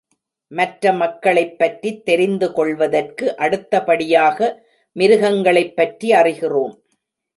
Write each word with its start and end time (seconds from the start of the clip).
மற்ற 0.47 0.93
மக்களைப் 0.93 1.57
பற்றித் 1.57 2.09
தெரிந்கொள்வதற்கு 2.09 3.35
அடுத்தபடியாக 3.35 4.63
மிருகங்களைப் 4.99 5.75
பற்றி 5.75 6.11
அறிகிறோம். 6.11 6.75